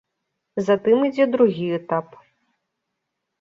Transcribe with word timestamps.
Затым 0.69 0.97
ідзе 1.09 1.27
другі 1.35 1.67
этап. 1.79 2.07